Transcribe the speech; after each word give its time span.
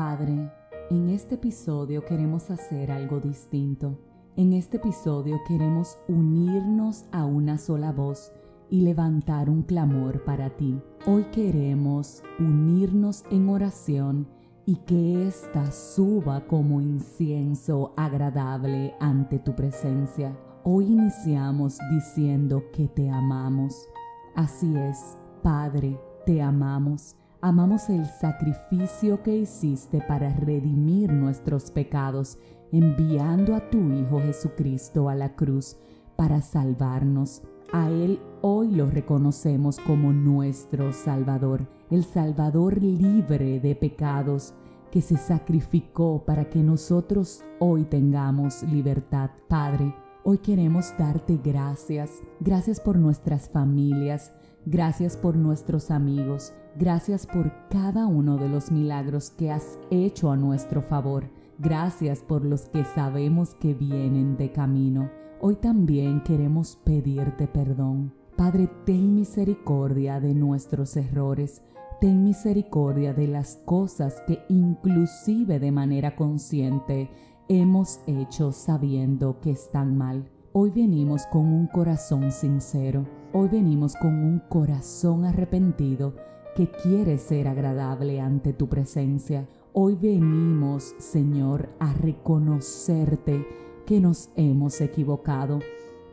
Padre, 0.00 0.50
en 0.88 1.10
este 1.10 1.34
episodio 1.34 2.06
queremos 2.06 2.50
hacer 2.50 2.90
algo 2.90 3.20
distinto. 3.20 3.98
En 4.34 4.54
este 4.54 4.78
episodio 4.78 5.38
queremos 5.46 5.98
unirnos 6.08 7.04
a 7.12 7.26
una 7.26 7.58
sola 7.58 7.92
voz 7.92 8.32
y 8.70 8.80
levantar 8.80 9.50
un 9.50 9.62
clamor 9.62 10.24
para 10.24 10.56
ti. 10.56 10.80
Hoy 11.06 11.24
queremos 11.24 12.22
unirnos 12.38 13.24
en 13.30 13.50
oración 13.50 14.26
y 14.64 14.76
que 14.76 15.28
ésta 15.28 15.70
suba 15.70 16.46
como 16.46 16.80
incienso 16.80 17.92
agradable 17.94 18.94
ante 19.00 19.38
tu 19.38 19.54
presencia. 19.54 20.34
Hoy 20.64 20.86
iniciamos 20.86 21.78
diciendo 21.92 22.64
que 22.72 22.88
te 22.88 23.10
amamos. 23.10 23.86
Así 24.34 24.74
es, 24.78 25.18
Padre, 25.42 26.00
te 26.24 26.40
amamos. 26.40 27.16
Amamos 27.42 27.88
el 27.88 28.04
sacrificio 28.04 29.22
que 29.22 29.34
hiciste 29.34 30.02
para 30.06 30.28
redimir 30.28 31.10
nuestros 31.10 31.70
pecados, 31.70 32.36
enviando 32.70 33.54
a 33.54 33.70
tu 33.70 33.78
Hijo 33.94 34.20
Jesucristo 34.20 35.08
a 35.08 35.14
la 35.14 35.34
cruz 35.34 35.78
para 36.16 36.42
salvarnos. 36.42 37.40
A 37.72 37.88
Él 37.88 38.20
hoy 38.42 38.72
lo 38.72 38.90
reconocemos 38.90 39.78
como 39.78 40.12
nuestro 40.12 40.92
Salvador, 40.92 41.66
el 41.90 42.04
Salvador 42.04 42.82
libre 42.82 43.58
de 43.58 43.74
pecados, 43.74 44.52
que 44.90 45.00
se 45.00 45.16
sacrificó 45.16 46.22
para 46.26 46.50
que 46.50 46.58
nosotros 46.58 47.42
hoy 47.58 47.84
tengamos 47.84 48.64
libertad. 48.64 49.30
Padre, 49.48 49.94
hoy 50.24 50.36
queremos 50.38 50.92
darte 50.98 51.40
gracias, 51.42 52.10
gracias 52.40 52.80
por 52.80 52.98
nuestras 52.98 53.48
familias, 53.48 54.30
Gracias 54.66 55.16
por 55.16 55.36
nuestros 55.36 55.90
amigos. 55.90 56.52
Gracias 56.76 57.26
por 57.26 57.50
cada 57.68 58.06
uno 58.06 58.36
de 58.36 58.48
los 58.48 58.70
milagros 58.70 59.30
que 59.30 59.50
has 59.50 59.78
hecho 59.90 60.30
a 60.30 60.36
nuestro 60.36 60.82
favor. 60.82 61.30
Gracias 61.58 62.20
por 62.20 62.44
los 62.44 62.62
que 62.68 62.84
sabemos 62.84 63.54
que 63.54 63.74
vienen 63.74 64.36
de 64.36 64.52
camino. 64.52 65.10
Hoy 65.40 65.56
también 65.56 66.22
queremos 66.22 66.76
pedirte 66.84 67.48
perdón. 67.48 68.12
Padre, 68.36 68.68
ten 68.84 69.14
misericordia 69.14 70.20
de 70.20 70.34
nuestros 70.34 70.96
errores. 70.96 71.62
Ten 72.00 72.22
misericordia 72.24 73.12
de 73.12 73.28
las 73.28 73.56
cosas 73.64 74.22
que 74.26 74.42
inclusive 74.48 75.58
de 75.58 75.72
manera 75.72 76.16
consciente 76.16 77.10
hemos 77.48 78.00
hecho 78.06 78.52
sabiendo 78.52 79.40
que 79.40 79.50
están 79.50 79.96
mal. 79.96 80.30
Hoy 80.52 80.70
venimos 80.70 81.26
con 81.26 81.46
un 81.46 81.66
corazón 81.66 82.30
sincero. 82.30 83.19
Hoy 83.32 83.48
venimos 83.48 83.94
con 83.94 84.12
un 84.12 84.40
corazón 84.40 85.24
arrepentido 85.24 86.16
que 86.56 86.68
quiere 86.68 87.16
ser 87.16 87.46
agradable 87.46 88.20
ante 88.20 88.52
tu 88.52 88.68
presencia. 88.68 89.46
Hoy 89.72 89.94
venimos, 89.94 90.96
Señor, 90.98 91.68
a 91.78 91.94
reconocerte 91.94 93.46
que 93.86 94.00
nos 94.00 94.30
hemos 94.34 94.80
equivocado, 94.80 95.60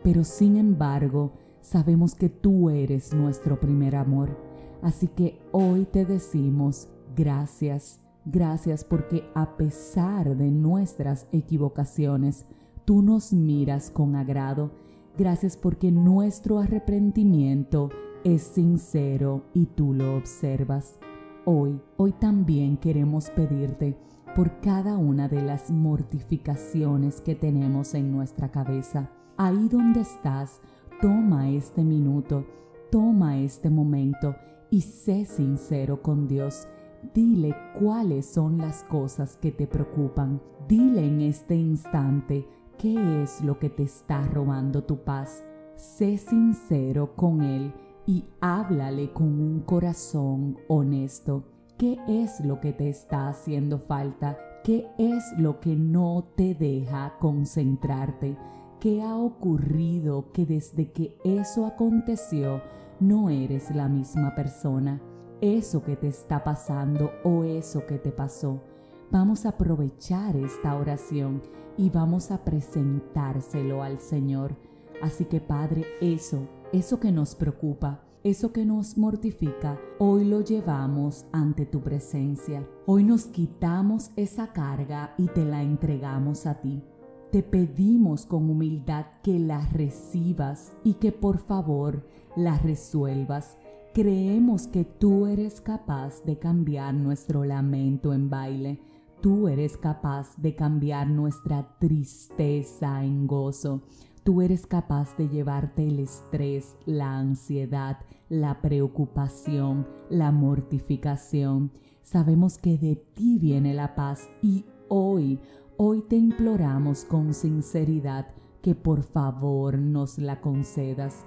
pero 0.04 0.24
sin 0.24 0.58
embargo 0.58 1.32
sabemos 1.60 2.14
que 2.14 2.30
tú 2.30 2.70
eres 2.70 3.16
nuestro 3.16 3.60
primer 3.60 3.96
amor. 3.96 4.38
Así 4.84 5.08
que 5.08 5.40
hoy 5.52 5.86
te 5.86 6.06
decimos 6.06 6.88
gracias, 7.16 8.00
gracias 8.26 8.84
porque 8.84 9.24
a 9.34 9.58
pesar 9.58 10.38
de 10.38 10.52
nuestras 10.52 11.26
equivocaciones, 11.32 12.46
tú 12.86 13.02
nos 13.02 13.34
miras 13.34 13.90
con 13.90 14.16
agrado. 14.16 14.70
Gracias 15.18 15.58
porque 15.58 15.92
nuestro 15.92 16.60
arrepentimiento 16.60 17.90
es 18.24 18.44
sincero 18.44 19.46
y 19.52 19.66
tú 19.66 19.96
lo 19.96 20.16
observas. 20.16 21.00
Hoy, 21.44 21.82
hoy 21.98 22.12
también 22.12 22.78
queremos 22.78 23.32
pedirte 23.32 23.98
por 24.36 24.60
cada 24.60 24.98
una 24.98 25.28
de 25.28 25.42
las 25.42 25.72
mortificaciones 25.72 27.20
que 27.22 27.34
tenemos 27.34 27.96
en 27.96 28.12
nuestra 28.12 28.52
cabeza. 28.52 29.10
Ahí 29.38 29.68
donde 29.70 30.02
estás, 30.02 30.62
toma 31.02 31.50
este 31.50 31.84
minuto, 31.84 32.46
toma 32.92 33.40
este 33.40 33.72
momento 33.72 34.36
y 34.70 34.82
sé 34.82 35.26
sincero 35.26 36.04
con 36.04 36.28
Dios. 36.28 36.68
Dile 37.16 37.56
cuáles 37.80 38.28
son 38.28 38.60
las 38.60 38.84
cosas 38.84 39.36
que 39.38 39.52
te 39.52 39.66
preocupan. 39.66 40.44
Dile 40.68 41.08
en 41.08 41.22
este 41.22 41.56
instante 41.56 42.46
¿Qué 42.78 43.24
es 43.24 43.42
lo 43.42 43.58
que 43.58 43.72
te 43.72 43.82
está 43.82 44.22
robando 44.22 44.84
tu 44.84 45.04
paz? 45.04 45.44
Sé 45.76 46.20
sincero 46.20 47.16
con 47.16 47.42
Él 47.42 47.74
y 48.06 48.26
háblale 48.40 49.12
con 49.14 49.42
un 49.42 49.62
corazón 49.62 50.60
honesto. 50.68 51.44
¿Qué 51.80 51.98
es 52.08 52.40
lo 52.42 52.62
que 52.62 52.74
te 52.74 52.88
está 52.88 53.30
haciendo 53.30 53.80
falta? 53.80 54.38
¿Qué 54.64 54.88
es 55.00 55.24
lo 55.40 55.60
que 55.60 55.76
no 55.76 56.34
te 56.36 56.54
deja 56.54 57.16
concentrarte? 57.20 58.38
¿Qué 58.80 59.02
ha 59.02 59.18
ocurrido 59.18 60.32
que 60.32 60.46
desde 60.46 60.92
que 60.92 61.18
eso 61.24 61.66
aconteció 61.66 62.62
no 63.00 63.32
eres 63.32 63.74
la 63.76 63.90
misma 63.90 64.36
persona? 64.36 65.02
Eso 65.42 65.82
que 65.82 65.96
te 65.96 66.10
está 66.10 66.44
pasando 66.44 67.10
o 67.24 67.44
eso 67.44 67.88
que 67.88 67.98
te 67.98 68.12
pasó 68.12 68.62
Vamos 69.10 69.46
a 69.46 69.50
aprovechar 69.50 70.36
esta 70.36 70.76
oración 70.76 71.42
y 71.78 71.90
vamos 71.90 72.30
a 72.30 72.44
presentárselo 72.44 73.82
al 73.82 74.02
Señor. 74.02 74.58
Así 75.02 75.24
que 75.24 75.40
Padre, 75.40 75.86
eso, 76.02 76.40
eso 76.74 77.00
que 77.00 77.14
nos 77.14 77.34
preocupa, 77.34 78.04
eso 78.26 78.52
que 78.52 78.66
nos 78.66 78.98
mortifica, 78.98 79.80
hoy 79.98 80.26
lo 80.26 80.42
llevamos 80.42 81.26
ante 81.32 81.66
tu 81.66 81.80
presencia. 81.80 82.68
Hoy 82.86 83.06
nos 83.06 83.28
quitamos 83.28 84.12
esa 84.18 84.52
carga 84.52 85.14
y 85.18 85.28
te 85.28 85.46
la 85.46 85.64
entregamos 85.64 86.46
a 86.46 86.56
ti. 86.56 86.84
Te 87.32 87.44
pedimos 87.44 88.26
con 88.26 88.50
humildad 88.50 89.06
que 89.24 89.40
la 89.40 89.66
recibas 89.68 90.74
y 90.84 90.96
que 90.96 91.14
por 91.14 91.38
favor 91.38 92.06
la 92.36 92.58
resuelvas. 92.58 93.58
Creemos 93.94 94.68
que 94.68 94.84
tú 94.84 95.28
eres 95.28 95.62
capaz 95.62 96.26
de 96.26 96.38
cambiar 96.38 96.94
nuestro 96.94 97.46
lamento 97.46 98.14
en 98.14 98.30
baile 98.30 98.82
Tú 99.22 99.48
eres 99.48 99.78
capaz 99.78 100.38
de 100.38 100.56
cambiar 100.56 101.10
nuestra 101.10 101.76
tristeza 101.80 103.04
en 103.04 103.26
gozo. 103.26 103.82
Tú 104.24 104.44
eres 104.44 104.68
capaz 104.68 105.18
de 105.18 105.28
llevarte 105.28 105.88
el 105.88 106.00
estrés, 106.00 106.76
la 106.86 107.18
ansiedad, 107.18 107.98
la 108.30 108.62
preocupación, 108.62 109.88
la 110.12 110.32
mortificación. 110.32 111.72
Sabemos 112.04 112.60
que 112.60 112.78
de 112.78 112.96
ti 112.96 113.40
viene 113.40 113.74
la 113.74 113.96
paz 113.96 114.30
y 114.44 114.66
hoy, 114.88 115.40
hoy 115.78 116.04
te 116.04 116.18
imploramos 116.18 117.04
con 117.04 117.34
sinceridad 117.34 118.28
que 118.62 118.76
por 118.76 119.02
favor 119.02 119.80
nos 119.80 120.20
la 120.20 120.42
concedas. 120.42 121.26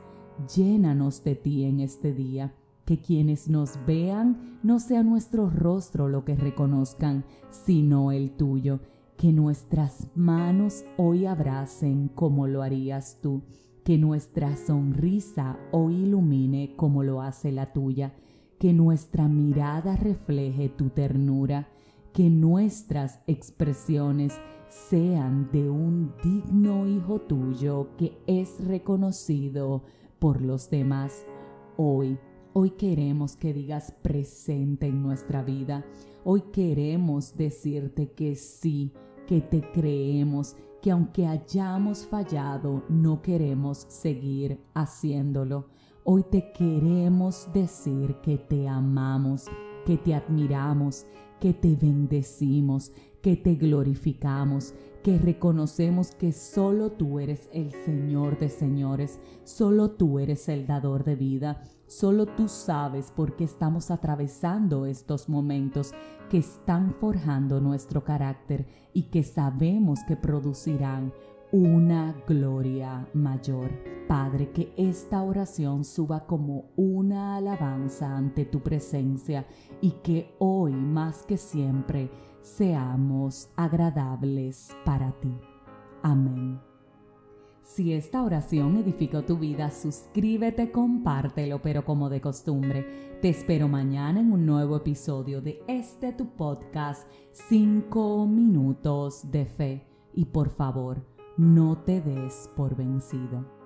Llénanos 0.54 1.24
de 1.24 1.34
ti 1.34 1.64
en 1.64 1.80
este 1.80 2.14
día 2.14 2.54
que 2.90 2.98
quienes 2.98 3.48
nos 3.48 3.78
vean 3.86 4.58
no 4.64 4.80
sea 4.80 5.04
nuestro 5.04 5.48
rostro 5.48 6.08
lo 6.08 6.24
que 6.24 6.34
reconozcan, 6.34 7.24
sino 7.50 8.10
el 8.10 8.32
tuyo, 8.32 8.80
que 9.16 9.32
nuestras 9.32 10.08
manos 10.16 10.84
hoy 10.96 11.24
abracen 11.24 12.08
como 12.08 12.48
lo 12.48 12.62
harías 12.62 13.20
tú, 13.22 13.42
que 13.84 13.96
nuestra 13.96 14.56
sonrisa 14.56 15.56
hoy 15.70 16.02
ilumine 16.02 16.74
como 16.74 17.04
lo 17.04 17.22
hace 17.22 17.52
la 17.52 17.72
tuya, 17.72 18.12
que 18.58 18.72
nuestra 18.72 19.28
mirada 19.28 19.94
refleje 19.94 20.68
tu 20.68 20.88
ternura, 20.88 21.68
que 22.12 22.28
nuestras 22.28 23.20
expresiones 23.28 24.36
sean 24.68 25.48
de 25.52 25.70
un 25.70 26.12
digno 26.24 26.88
hijo 26.88 27.20
tuyo 27.20 27.90
que 27.96 28.18
es 28.26 28.58
reconocido 28.64 29.84
por 30.18 30.42
los 30.42 30.70
demás. 30.70 31.24
Hoy 31.76 32.18
Hoy 32.52 32.70
queremos 32.70 33.36
que 33.36 33.54
digas 33.54 33.92
presente 34.02 34.88
en 34.88 35.04
nuestra 35.04 35.44
vida. 35.44 35.84
Hoy 36.24 36.42
queremos 36.52 37.36
decirte 37.36 38.10
que 38.10 38.34
sí, 38.34 38.92
que 39.28 39.40
te 39.40 39.60
creemos, 39.70 40.56
que 40.82 40.90
aunque 40.90 41.28
hayamos 41.28 42.04
fallado, 42.06 42.82
no 42.88 43.22
queremos 43.22 43.86
seguir 43.88 44.58
haciéndolo. 44.74 45.68
Hoy 46.02 46.24
te 46.28 46.50
queremos 46.50 47.48
decir 47.54 48.16
que 48.20 48.36
te 48.36 48.66
amamos, 48.66 49.46
que 49.86 49.96
te 49.96 50.12
admiramos, 50.12 51.06
que 51.38 51.54
te 51.54 51.76
bendecimos, 51.76 52.90
que 53.22 53.36
te 53.36 53.54
glorificamos, 53.54 54.74
que 55.02 55.18
reconocemos 55.18 56.14
que 56.14 56.32
solo 56.32 56.92
tú 56.92 57.18
eres 57.20 57.48
el 57.52 57.72
Señor 57.72 58.38
de 58.38 58.48
señores, 58.48 59.20
solo 59.44 59.90
tú 59.92 60.18
eres 60.18 60.48
el 60.48 60.66
dador 60.66 61.04
de 61.04 61.16
vida, 61.16 61.62
Solo 61.90 62.24
tú 62.24 62.46
sabes 62.46 63.10
por 63.10 63.34
qué 63.34 63.42
estamos 63.42 63.90
atravesando 63.90 64.86
estos 64.86 65.28
momentos 65.28 65.92
que 66.30 66.38
están 66.38 66.94
forjando 66.94 67.60
nuestro 67.60 68.04
carácter 68.04 68.64
y 68.92 69.10
que 69.10 69.24
sabemos 69.24 69.98
que 70.06 70.16
producirán 70.16 71.12
una 71.50 72.14
gloria 72.28 73.08
mayor. 73.12 73.72
Padre, 74.06 74.52
que 74.52 74.72
esta 74.76 75.20
oración 75.24 75.84
suba 75.84 76.26
como 76.26 76.70
una 76.76 77.34
alabanza 77.34 78.16
ante 78.16 78.44
tu 78.44 78.60
presencia 78.60 79.44
y 79.80 79.90
que 80.04 80.36
hoy 80.38 80.72
más 80.72 81.24
que 81.24 81.36
siempre 81.36 82.08
seamos 82.42 83.50
agradables 83.56 84.74
para 84.84 85.12
ti. 85.20 85.32
Amén. 86.02 86.60
Si 87.62 87.92
esta 87.92 88.24
oración 88.24 88.78
edificó 88.78 89.22
tu 89.22 89.38
vida, 89.38 89.70
suscríbete, 89.70 90.72
compártelo, 90.72 91.62
pero 91.62 91.84
como 91.84 92.08
de 92.08 92.20
costumbre, 92.20 93.18
te 93.22 93.28
espero 93.28 93.68
mañana 93.68 94.18
en 94.20 94.32
un 94.32 94.44
nuevo 94.44 94.78
episodio 94.78 95.40
de 95.40 95.62
este 95.68 96.12
tu 96.12 96.30
podcast 96.30 97.08
5 97.32 98.26
minutos 98.26 99.30
de 99.30 99.46
fe. 99.46 99.86
Y 100.14 100.24
por 100.24 100.50
favor, 100.50 101.06
no 101.36 101.78
te 101.84 102.00
des 102.00 102.50
por 102.56 102.74
vencido. 102.74 103.59